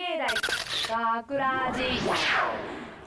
[0.00, 1.82] 芸大学ラジ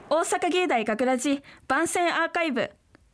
[0.08, 2.70] 大阪芸大学ラジ番宣アーカイブ。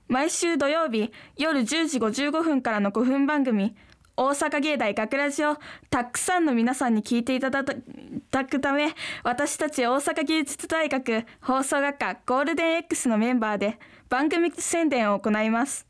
[0.07, 3.75] 毎週土曜日夜10時55分からの5分番組。
[4.19, 5.57] 大阪芸大学ラジを
[5.89, 8.93] たくさんの皆さんに聞いていただくため
[9.25, 13.79] 私たち大阪芸術大学放送学科ゴールデン X のメンバーで
[14.11, 15.87] 番組宣伝を行います。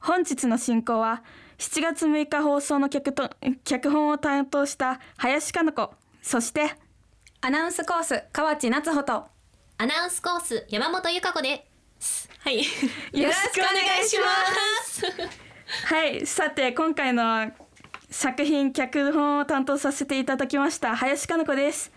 [0.00, 1.22] 本日の進行は
[1.58, 3.30] 7月6日放送の脚と
[3.62, 5.94] 脚本を担当した林加奈子。
[6.22, 6.74] そして
[7.42, 9.24] アナウンスコース河内夏穂と。
[9.78, 11.66] アナウンスコース山本由香子で
[11.98, 12.28] す。
[12.40, 12.58] はい。
[13.12, 14.26] よよろしくお願いしま
[14.84, 15.06] す。
[15.86, 16.26] はい。
[16.26, 17.50] さて今回の
[18.10, 21.92] 作品脚本を担当させていただきました林加奈子です、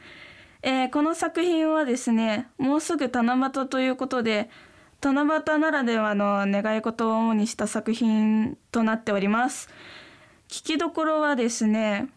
[0.61, 4.49] えーこの作品はですねもうすぐ七夕ということで
[5.01, 9.69] 七夕ならではの願い事を主にした作品となっております。
[10.47, 12.07] 聞きどころはですね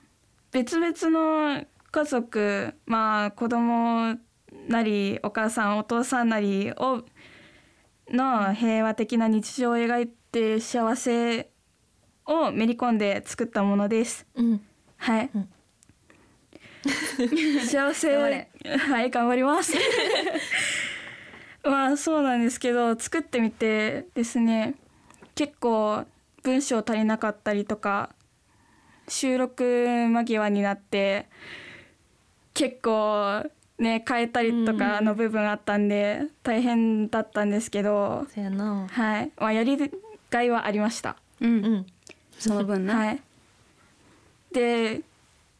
[0.52, 4.18] 別々の家族まあ子供
[4.68, 7.02] なりお母さんお父さんなりを
[8.10, 11.50] の平和的な日常を描いて幸せ
[12.26, 14.26] をめり込んで作ったものです。
[14.34, 14.60] うん。
[14.98, 15.30] はい。
[17.66, 19.72] 幸せ 頑張れはい頑張ります。
[21.64, 24.74] まあそうなんですけど作ってみてですね
[25.34, 26.04] 結構
[26.42, 28.10] 文章足りなかったりとか
[29.08, 31.30] 収録間際になって
[32.56, 33.44] 結構
[33.78, 38.86] ね変えたりとかの部分あったんで大変だったんですけど、そやな。
[38.90, 39.76] はい、まあ、やり
[40.30, 41.16] がいはありました。
[41.40, 41.86] うん、うん。
[42.38, 43.20] その分な、はい。
[44.52, 45.02] で、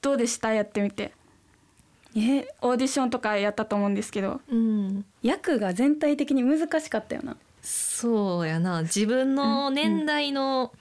[0.00, 0.52] どうでした？
[0.52, 1.12] やってみて。
[2.17, 2.48] え？
[2.62, 4.41] オーディションとかやったと思うんですけど。
[4.50, 5.05] うん。
[5.22, 8.83] 役が全体的に難しかったよなそうやな。
[8.83, 10.72] 自分の年代の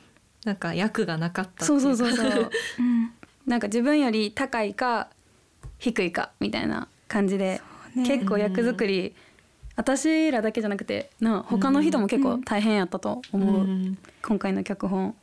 [0.45, 2.29] なんか役がなかったっていそうそうそうそう
[2.79, 3.11] うん。
[3.45, 5.09] なんか自分より高いか
[5.79, 7.61] 低いかみたいな感じで、
[7.95, 8.05] ね。
[8.05, 9.15] 結構役作り、
[9.75, 15.15] 私らだけじゃなくてな他の人も結構大変やったと思う、うん今回の脚本。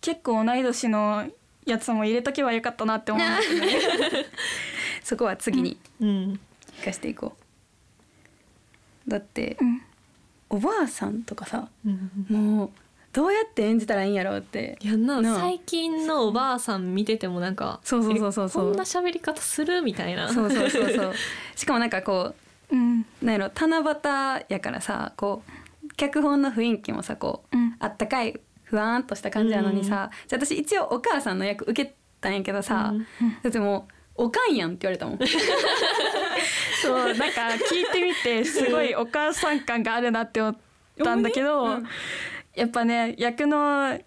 [0.00, 1.26] 結構同い年の
[1.64, 3.28] やつも入れとけばよかったなって思う。
[3.28, 4.26] んですね。
[5.02, 6.40] そこは次にうん。
[6.78, 7.36] 生かしていこ
[9.06, 9.10] う。
[9.10, 9.82] だって、うん。
[10.48, 12.10] おばあさんとかさうん。
[12.28, 12.70] もう
[13.16, 14.76] どうやって演じたらいいんやろうって。
[14.82, 15.40] いやななあ。
[15.40, 18.48] 最近のおばあさん見ててもなんかそうそうそうそう。
[18.50, 20.30] そうえこんな喋り方するみたいな。
[20.30, 21.14] そうそうそうそう。
[21.56, 22.34] しかもなんかこ
[22.70, 23.06] うん。
[23.22, 25.42] うなんやろ七夕やからさこ
[25.82, 27.74] う脚本の雰囲気もさこう、うん。
[27.78, 33.06] あったかいふわーんとした感じなのにさ、じゃあ私一応お母さんの役受けたんやけどさ、うん。
[33.42, 33.88] だっても
[34.18, 35.18] うおかんやんって言われたもん。
[36.82, 37.24] そう、なんか
[37.70, 40.56] 聞いてみて、すごいお母さん感があるなって思っ
[41.02, 41.64] たんだけど。
[41.64, 41.88] うん
[42.56, 43.98] やっぱね、役の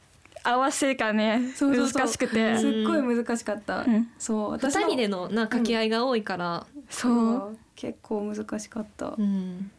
[0.44, 2.02] 合わせがね、そうそうそう。
[2.02, 2.58] 難しくて。
[2.58, 4.10] すっごい難しかった、うん。
[4.18, 7.58] そう二人でのな掛け合いが多いから、そう。
[7.76, 9.72] 結構難しかった、うん。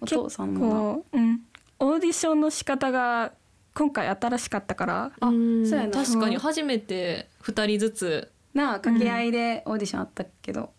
[0.00, 0.94] お父さんも。
[1.04, 1.40] こう、うん、
[1.78, 3.32] オーディションの仕方が
[3.74, 5.12] 今回新しかったから。
[5.20, 5.68] あうん。
[5.68, 5.92] そうやな。
[5.92, 6.36] 確かに。
[6.36, 8.32] 初めて二人ずつ。
[8.54, 10.72] ななあ掛け合いでオーディションあったけど、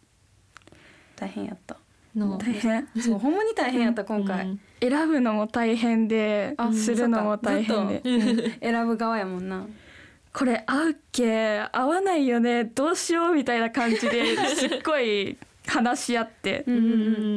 [1.16, 1.78] 大変やった
[2.16, 2.38] の。
[2.38, 2.88] 大変。
[3.00, 4.60] そうほんまに大変やった今回、うん。
[4.82, 9.66] 選ぶのも大変であするのも大変で選ぶ側やもんな。
[10.34, 16.64] これ合うっけ合わないよねどうしようみたいな感じで すっごい話し合って。
[16.68, 16.86] うんうんう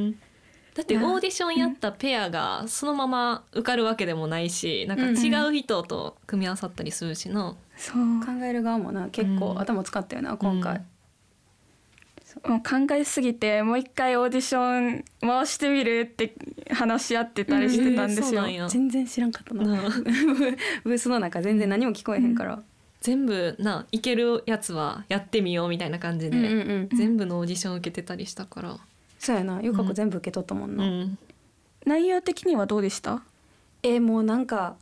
[0.09, 0.19] ん。
[0.75, 7.97] だってオーディションやったペアがそのまま受かるわけでもないしなんか違う人と組み合わさったりするしな、そう。
[8.25, 9.59] 考える側もな結構うん。
[9.60, 10.87] 頭使ったよな今回、うん
[12.47, 16.34] もう考えすぎてもう一回オーディション回してみるって
[16.70, 18.26] 話し合ってたりしてたんですよ。
[18.26, 18.69] えーそうなんや。
[18.69, 19.65] 全然知らんかったな。
[20.84, 22.62] ブースの中全然何も聞こえへんから、
[23.00, 26.97] 全部ないけるやつはやってみようみたいな感じで、うんうんうん。
[26.97, 28.78] 全部のオーディション受けてたりしたから、
[29.19, 29.60] そうやな。
[29.62, 31.19] ゆか子全部受け取ったもんな、うん。
[31.84, 33.22] 内容的にはどうでした？
[33.82, 34.76] えーもうなんか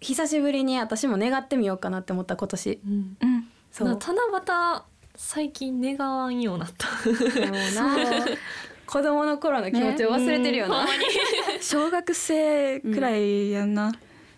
[0.00, 2.80] 久しぶりに私も願ってみようかなって思った今年。
[2.86, 3.48] うんうん。
[3.70, 3.88] そう。
[3.88, 4.82] な七夕
[5.22, 6.88] 最近願わんようになった。
[8.86, 10.88] 子供の頃の気持ちを忘れてるよな、
[11.60, 13.92] 小学生くらいやんな、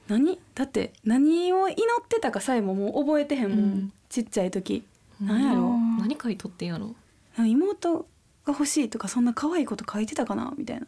[0.08, 0.38] 何？
[0.54, 3.92] だって何を祈ってたかさえももう覚えてへんもん、うん。
[4.10, 4.84] ちっちゃい時。
[5.20, 5.62] なんやろ？
[5.62, 6.94] うん何書いとってんやろ？
[7.38, 8.06] 妹が
[8.48, 10.52] 欲しいとかそんな可愛いこと書いてたかな？
[10.58, 10.86] みたいな。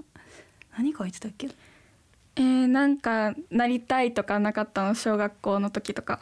[0.77, 1.49] 何書いてたっけ？
[2.37, 4.95] えー、なんかなりたいとかなかったの？
[4.97, 6.21] 小学校の時とか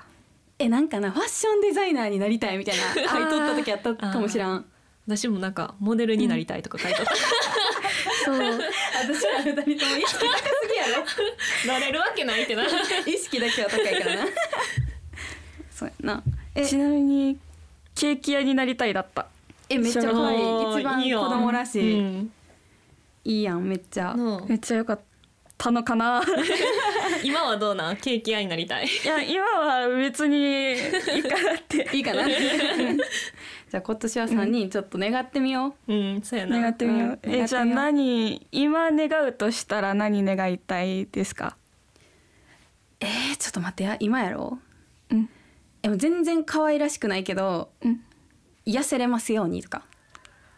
[0.62, 4.64] えなんかなファッションデザイナーになりたいみたいな 書いとった時あったかもしらん。
[5.06, 7.14] 私もなんかモデルになりたいとか書いとった、
[8.24, 8.36] そう。
[8.36, 10.96] 私ら二人とも意識高すぎや
[11.66, 11.74] ろ。
[11.74, 12.64] なれるわけないってな。
[13.04, 14.26] 意識だけは高いからな。
[15.72, 16.22] そうやな。
[16.54, 17.36] えちなみに
[17.96, 19.26] ケーキ屋になりたいだった。
[19.68, 20.38] ええめっちゃ可愛い。
[20.80, 21.20] 一番いいよ。
[21.22, 22.32] 子供らしい、うん。
[23.24, 24.14] いいやんめっちゃ。
[24.14, 25.00] のめっちゃ良かっ
[25.58, 26.22] たのかな
[27.22, 27.96] 今はどうなん？
[27.96, 28.86] ケーキ屋になりたい。
[28.86, 30.72] いや今は別にい
[31.18, 31.88] いかなって。
[31.96, 35.94] いいかな じゃあ今年は3人ちょっと願ってみよう。
[35.94, 36.60] んそうやな。
[36.60, 37.34] 願ってみよう、うん。
[37.34, 41.56] えじゃあ何今願うとしたら何願いたいですか？
[43.00, 43.96] う、えー、ちょっと待ってや。
[44.00, 44.58] 今やろ
[45.10, 45.14] う？
[45.14, 45.28] ん。
[45.80, 48.04] でも全然可愛らしくないけどうん。
[48.64, 49.82] 癒せれますようにとか。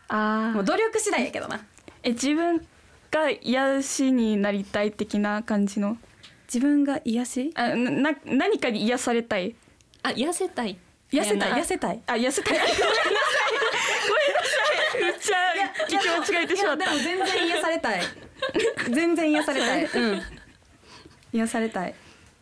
[0.08, 1.64] あもう努力次第やけどな。
[2.02, 2.66] え自分
[3.10, 5.96] が癒しになりたい的な感じの？
[6.46, 7.50] 自分が癒し？
[7.54, 9.54] あなな何かに癒されたい？
[10.02, 10.76] あ痩せたい。
[11.10, 11.48] 癒せたい？
[11.50, 12.00] やな癒せたい？
[12.06, 12.58] あ癒せたい。
[12.58, 13.52] ごめんなさい。
[14.08, 14.54] ごめんなさ
[14.98, 15.36] いめっちゃ
[15.86, 16.94] 聞き間違えてしまった。
[16.94, 18.02] いやでも全然癒されたい。
[18.90, 19.84] 全然癒されたい。
[19.94, 20.22] うん。
[21.32, 21.94] 癒されたい。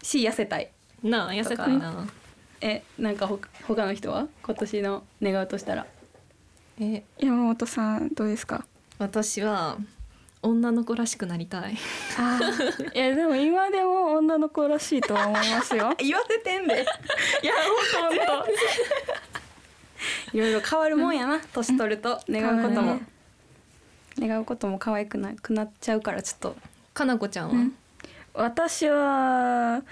[0.03, 0.71] し癒せたい。
[1.03, 2.07] なあ痩せたいな。
[2.61, 4.29] えなんかほ他の人は？
[4.43, 5.87] 今年の願うとしたら。
[6.81, 7.03] え。
[7.19, 8.65] 山本さんどうですか？
[8.99, 9.79] 私は
[10.43, 11.77] 女の子らしくなりたい。
[12.19, 12.41] あ
[12.95, 15.95] いやでも今でも女の子らしいとは思いますよ。
[15.99, 16.85] 言わせてんで。
[17.43, 17.53] いや
[17.95, 18.47] 本当本
[20.33, 22.21] いろいろ変わるもんやな年取ると。
[22.29, 23.01] 願うことも、
[24.19, 26.57] 願うことも可愛くなくなっちゃうからちょっと。
[26.93, 27.55] かなこちゃんは、
[28.35, 29.83] 私は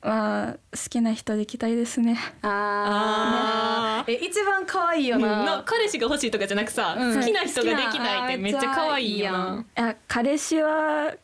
[0.00, 2.18] は好きな人できたいですね。
[2.42, 4.12] あー。
[4.12, 7.18] え一番可愛いよな、な彼氏が欲しいとかじゃなくさ、うん。
[7.18, 9.64] 好きな人ができないってめっちゃ可愛いよな。
[9.76, 11.14] いや彼氏は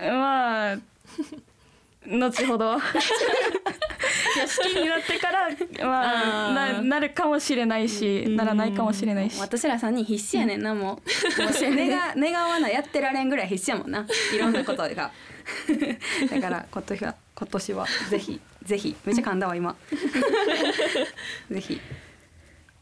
[0.00, 0.78] まあ
[2.06, 2.78] 後ほど
[4.34, 5.48] 好きになってから
[5.84, 8.36] まあななるかもしれないし、うん。
[8.36, 10.84] ならないかもしれないし、私ら3人必死やねんなもう。
[11.42, 14.06] もう願願わなやってられんぐらい必死やもんな。
[14.34, 18.96] いろんなことが だから今年は今年はぜひぜひ。
[19.04, 19.76] めっちゃ噛んだわ今。
[21.50, 21.80] ぜひ。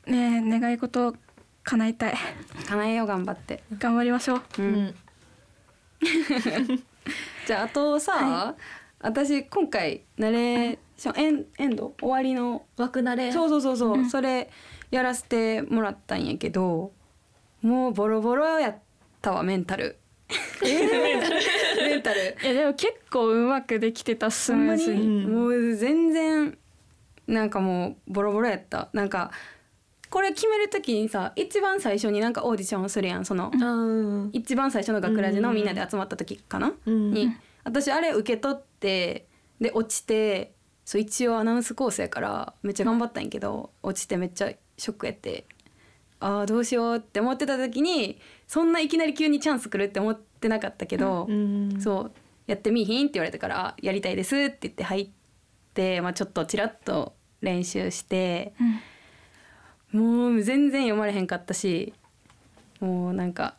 [0.07, 1.15] ねえ願い事を
[1.63, 2.15] 叶えたい。
[2.69, 3.63] 叶えよう頑張って。
[3.79, 4.43] 頑張りましょう。
[4.59, 4.73] う、うん。
[4.87, 4.95] ん、
[7.47, 8.55] じゃああとさ、は
[9.01, 11.95] 私今回ナレーションエンエンド？
[12.01, 12.65] 終わりの？
[12.77, 13.33] 枠慣れ。
[13.33, 14.11] そうそうそうそう、うん。
[14.11, 14.51] それ
[14.91, 16.93] やらせてもらったんやけど
[17.63, 18.79] もうボロボロやっ
[19.21, 19.99] たわメンタル。
[20.63, 22.37] メンタル。
[22.43, 25.25] いやでも結構うまくできてたスムーズほんまに？
[25.25, 25.35] うん。
[25.35, 26.59] もう全然
[27.27, 28.89] なんかもうボロボロやった。
[28.93, 29.31] なんか
[30.09, 33.57] これ決める時にさ一番最初になんかオーディションするやんそのう
[34.27, 34.31] ん。
[34.33, 37.11] 一番最初の学ラジのみんなで集まった時かな、うん。
[37.13, 37.31] に
[37.65, 39.27] 私あれ受け取って
[39.61, 40.55] で落ちて
[40.87, 45.45] そう一応アナウンスコースやからめっちゃ頑張ったんやけど落ちてめっちゃショックやって
[46.21, 51.81] あーどうしようって思ってた時にそんないきなり急にチャンス来るって思ってなかったけど、うん。
[51.81, 52.13] そう
[52.47, 55.09] やってみいひんって言われたからあやりたいですって言って入っ
[55.75, 58.55] て、まあ、ちょっとちらっと練習して
[59.91, 61.93] もう全然読まれへんかったし
[62.79, 63.57] もうなんか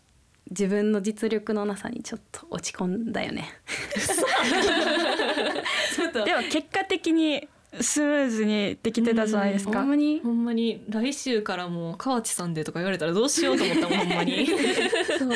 [0.50, 3.50] 自分の実力のなさにちょっと落ち込んだよね。
[5.96, 6.24] ちょっと。
[6.26, 7.48] でも結果的に
[7.82, 9.80] スムーズにできてたじゃないですか。
[9.80, 10.22] ほんまに。
[10.22, 14.48] ほんまに来週からもう河内さんでとか言われたらどうしようと思ったもんほんまに。
[15.18, 15.30] そう。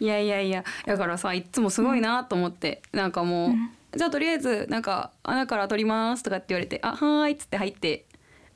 [0.00, 0.64] いやいやいや。
[0.86, 3.70] だからさいっつもすごいなと思って、なんかもう、うん。
[3.94, 8.06] じゃあとりあえずなんか穴から取りますとかって言われてあはーいっつって入って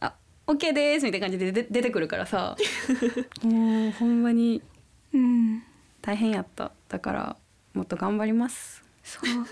[0.01, 0.15] あ
[0.47, 2.57] オッケーですみたいな感じで出出てくるからさ。
[3.45, 4.63] もうほんまに
[5.13, 5.63] うん。
[6.01, 6.73] 大変やった。
[6.89, 7.37] だから
[7.75, 9.43] もっと頑張りますそう。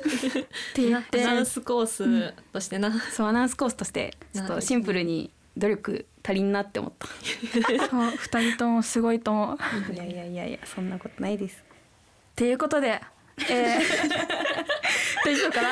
[0.40, 0.44] っ
[0.74, 2.90] て言っアてナウンスコースとしてな。
[2.92, 7.06] そうアナウンスコースとしてちょっとシンプルに努力足りんなって思った。
[7.88, 9.56] そう二人ともすごいと思う
[9.92, 11.62] っいやいやいやいやそんなことないです。
[12.34, 13.00] ていうことで
[13.48, 13.80] えー
[15.24, 15.68] 大丈夫かな？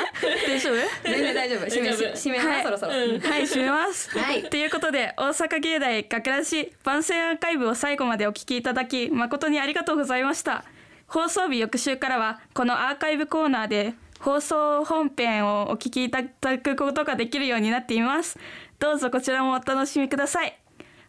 [0.47, 0.77] 大丈夫？
[1.05, 1.67] 全然大丈夫。
[1.67, 2.63] 締め締めな、はい。
[2.65, 3.09] そろそろ、はい
[3.43, 4.19] 締めます。
[4.19, 4.43] はい。
[4.49, 10.65] ということで大阪芸大学ラジ番宣アーカイブを最後までお聞きいただき誠にありがとうございました
[11.13, 18.39] 放送日翌週からはこのアーカイブコーナーで放送本編をお聞きいただくことができるようになっています。
[18.79, 20.59] どうぞこちらもお楽しみください。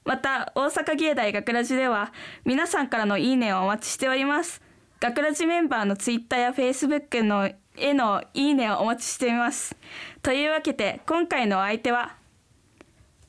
[0.03, 2.12] また大阪芸大学ラジでは
[2.43, 4.62] 皆さんからのいいねをお待ちしております。
[5.00, 9.74] 学ラジメンバーのツイッターやフェイスブックのへのいいねをお待ちしています。
[10.22, 12.17] というわけで今回のお相手は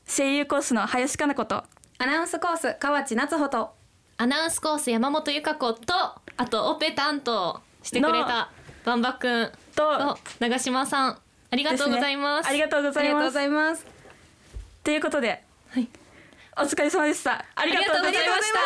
[0.05, 1.63] 声優コースの林かな子と
[1.99, 3.74] アナウンスコース河内夏穂と。
[4.17, 5.93] アナウンスコース山本由香子と
[6.37, 8.49] あとオペ担当してくれた
[8.85, 11.17] バンバくんとと長島さん
[11.51, 12.49] ありがとうございます。
[12.49, 13.85] ありがとうございありがとうごますざいます。
[14.83, 15.87] ということで、はい。
[16.57, 17.45] お疲れ様でした。
[17.55, 18.59] ありがとうございました。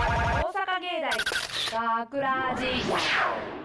[0.40, 1.00] 大阪芸
[1.72, 3.59] 大学ラジ